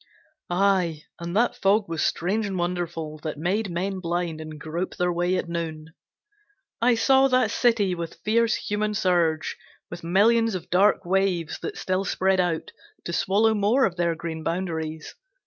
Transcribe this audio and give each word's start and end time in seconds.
Aye, 0.49 1.03
and 1.19 1.37
that 1.37 1.55
fog 1.55 1.87
was 1.87 2.01
strange 2.03 2.47
and 2.47 2.57
wonderful, 2.57 3.19
That 3.19 3.37
made 3.37 3.69
men 3.69 3.99
blind 3.99 4.41
and 4.41 4.59
grope 4.59 4.95
their 4.95 5.13
way 5.13 5.35
at 5.37 5.47
noon. 5.47 5.93
I 6.81 6.95
saw 6.95 7.27
that 7.27 7.51
City 7.51 7.93
with 7.93 8.19
fierce 8.25 8.55
human 8.55 8.95
surge, 8.95 9.55
With 9.91 10.03
millions 10.03 10.55
of 10.55 10.71
dark 10.71 11.05
waves 11.05 11.59
that 11.59 11.77
still 11.77 12.03
spread 12.03 12.39
out 12.39 12.71
To 13.05 13.13
swallow 13.13 13.53
more 13.53 13.85
of 13.85 13.95
their 13.95 14.15
green 14.15 14.41
boundaries. 14.41 15.13